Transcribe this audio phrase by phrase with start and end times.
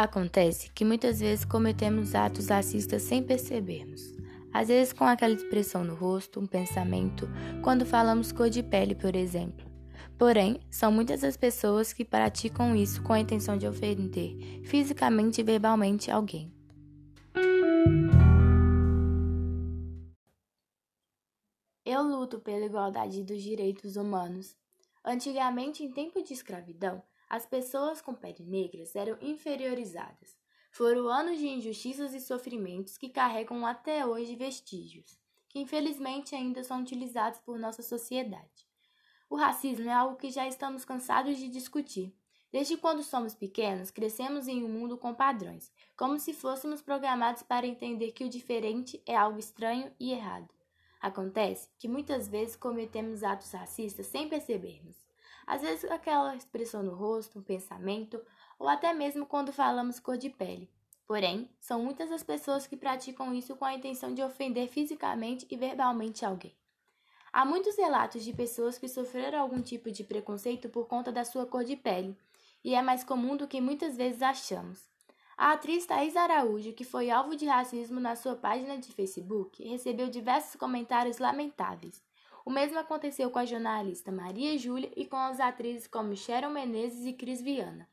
[0.00, 4.14] Acontece que muitas vezes cometemos atos racistas sem percebermos.
[4.54, 7.28] Às vezes com aquela expressão no rosto, um pensamento,
[7.64, 9.66] quando falamos cor de pele, por exemplo.
[10.16, 15.44] Porém, são muitas as pessoas que praticam isso com a intenção de ofender fisicamente e
[15.44, 16.54] verbalmente alguém.
[21.84, 24.54] Eu luto pela igualdade dos direitos humanos.
[25.04, 30.36] Antigamente, em tempo de escravidão, as pessoas com pele negras eram inferiorizadas.
[30.70, 36.80] Foram anos de injustiças e sofrimentos que carregam até hoje vestígios, que infelizmente ainda são
[36.80, 38.66] utilizados por nossa sociedade.
[39.28, 42.14] O racismo é algo que já estamos cansados de discutir.
[42.50, 47.66] Desde quando somos pequenos, crescemos em um mundo com padrões, como se fôssemos programados para
[47.66, 50.48] entender que o diferente é algo estranho e errado.
[51.00, 55.07] Acontece que muitas vezes cometemos atos racistas sem percebermos.
[55.48, 58.20] Às vezes, aquela expressão no rosto, um pensamento,
[58.58, 60.70] ou até mesmo quando falamos cor de pele.
[61.06, 65.56] Porém, são muitas as pessoas que praticam isso com a intenção de ofender fisicamente e
[65.56, 66.54] verbalmente alguém.
[67.32, 71.46] Há muitos relatos de pessoas que sofreram algum tipo de preconceito por conta da sua
[71.46, 72.14] cor de pele,
[72.62, 74.86] e é mais comum do que muitas vezes achamos.
[75.34, 80.10] A atriz Thais Araújo, que foi alvo de racismo na sua página de Facebook, recebeu
[80.10, 82.06] diversos comentários lamentáveis.
[82.48, 87.04] O mesmo aconteceu com a jornalista Maria Júlia e com as atrizes como Sharon Menezes
[87.04, 87.86] e Cris Viana.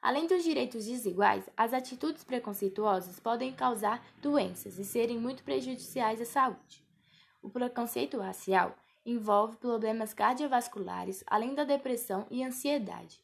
[0.00, 6.24] Além dos direitos desiguais, as atitudes preconceituosas podem causar doenças e serem muito prejudiciais à
[6.24, 6.86] saúde.
[7.42, 13.20] O preconceito racial envolve problemas cardiovasculares, além da depressão e ansiedade.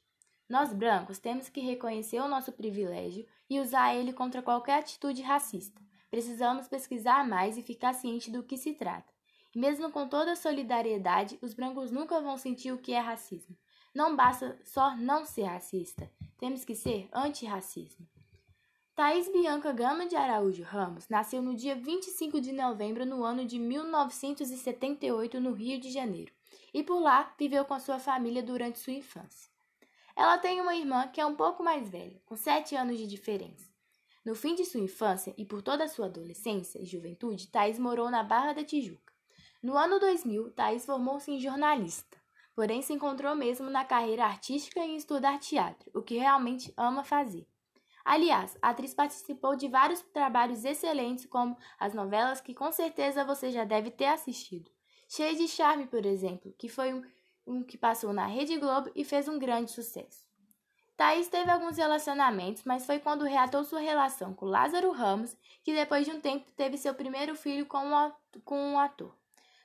[0.49, 5.81] Nós brancos temos que reconhecer o nosso privilégio e usar ele contra qualquer atitude racista.
[6.11, 9.14] Precisamos pesquisar mais e ficar ciente do que se trata.
[9.55, 13.57] Mesmo com toda a solidariedade, os brancos nunca vão sentir o que é racismo.
[13.95, 18.07] Não basta só não ser racista, temos que ser antirracismo.
[18.97, 23.59] Thaís Bianca Gama de Araújo Ramos nasceu no dia 25 de novembro no ano de
[23.59, 26.33] 1978 no Rio de Janeiro
[26.73, 29.51] e por lá viveu com a sua família durante sua infância.
[30.17, 33.69] Ela tem uma irmã que é um pouco mais velha, com 7 anos de diferença.
[34.25, 38.11] No fim de sua infância e por toda a sua adolescência e juventude, Thaís morou
[38.11, 39.14] na Barra da Tijuca.
[39.65, 42.19] No ano 2000, Thaís formou-se em jornalista,
[42.55, 47.49] porém se encontrou mesmo na carreira artística em estudar teatro, o que realmente ama fazer.
[48.05, 53.51] Aliás, a atriz participou de vários trabalhos excelentes, como as novelas que com certeza você
[53.51, 54.71] já deve ter assistido.
[55.09, 57.03] Cheia de Charme, por exemplo, que foi um,
[57.47, 60.27] um que passou na Rede Globo e fez um grande sucesso.
[60.95, 66.05] Thaís teve alguns relacionamentos, mas foi quando reatou sua relação com Lázaro Ramos que depois
[66.05, 67.79] de um tempo teve seu primeiro filho com
[68.55, 69.24] um ator.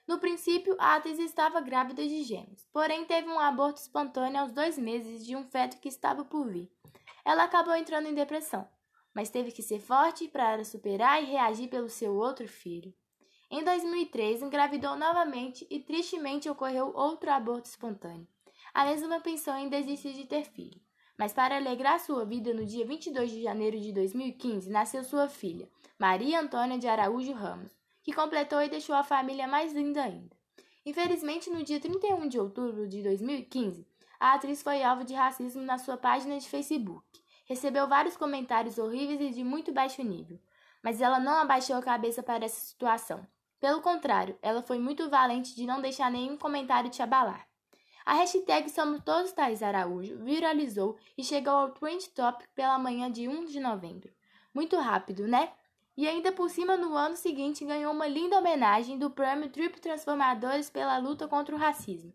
[0.10, 4.76] No princípio, a atriz estava grávida de gêmeos, porém teve um aborto espontâneo aos dois
[4.76, 6.68] meses de um feto que estava por vir.
[7.24, 8.68] Ela acabou entrando em depressão,
[9.14, 12.92] mas teve que ser forte para superar e reagir pelo seu outro filho.
[13.52, 18.28] Em 2003, engravidou novamente e tristemente ocorreu outro aborto espontâneo.
[18.74, 20.82] A mesma pensou em desistir de ter filho,
[21.20, 25.70] mas para alegrar sua vida, no dia 22 de janeiro de 2015, nasceu sua filha,
[26.00, 30.36] Maria Antônia de Araújo Ramos que completou e deixou a família mais linda ainda.
[30.86, 33.88] Infelizmente, no dia 31 de outubro de 2015,
[34.20, 37.06] a atriz foi alvo de racismo na sua página de Facebook.
[37.46, 40.40] Recebeu vários comentários horríveis e de muito baixo nível,
[40.84, 43.26] mas ela não abaixou a cabeça para essa situação.
[43.60, 47.48] Pelo contrário, ela foi muito valente de não deixar nenhum comentário te abalar.
[48.06, 53.28] A hashtag Somos Todos Thais Araújo viralizou e chegou ao Trend Top pela manhã de
[53.28, 54.12] 1 de novembro.
[54.54, 55.52] Muito rápido, né?
[56.00, 60.70] E ainda por cima, no ano seguinte, ganhou uma linda homenagem do prêmio Triplo Transformadores
[60.70, 62.14] pela luta contra o racismo.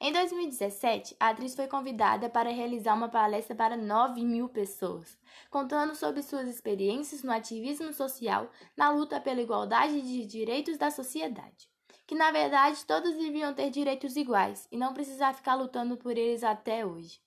[0.00, 5.18] Em 2017, a atriz foi convidada para realizar uma palestra para 9 mil pessoas,
[5.50, 11.68] contando sobre suas experiências no ativismo social na luta pela igualdade de direitos da sociedade.
[12.06, 16.44] Que na verdade todos deviam ter direitos iguais e não precisar ficar lutando por eles
[16.44, 17.20] até hoje.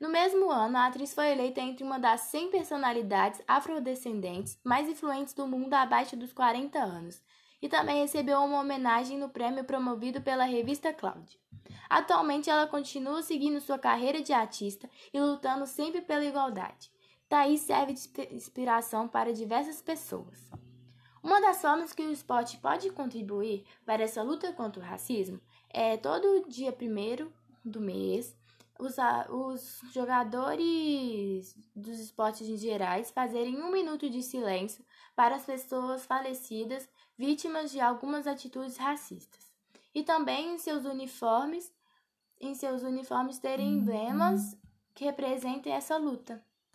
[0.00, 5.34] No mesmo ano, a atriz foi eleita entre uma das 100 personalidades afrodescendentes mais influentes
[5.34, 7.22] do mundo abaixo dos 40 anos
[7.60, 11.38] e também recebeu uma homenagem no prêmio promovido pela revista Cloud.
[11.90, 16.90] Atualmente, ela continua seguindo sua carreira de artista e lutando sempre pela igualdade.
[17.28, 20.50] Thaís serve de inspiração para diversas pessoas.
[21.22, 25.38] Uma das formas que o esporte pode contribuir para essa luta contra o racismo
[25.68, 27.30] é todo dia primeiro
[27.62, 28.34] do mês
[28.80, 28.96] os,
[29.28, 34.84] os jogadores dos esportes em gerais fazerem um minuto de silêncio
[35.14, 39.52] para as pessoas falecidas vítimas de algumas atitudes racistas.
[39.94, 41.72] E também em seus uniformes,
[42.40, 44.56] em seus uniformes terem emblemas
[44.94, 46.44] que representem essa luta.